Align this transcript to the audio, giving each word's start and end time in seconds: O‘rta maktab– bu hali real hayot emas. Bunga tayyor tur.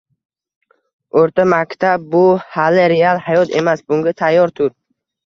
O‘rta 1.19 1.43
maktab– 1.53 2.07
bu 2.15 2.21
hali 2.55 2.87
real 2.95 3.21
hayot 3.27 3.53
emas. 3.61 3.85
Bunga 3.93 4.15
tayyor 4.23 4.55
tur. 4.61 4.73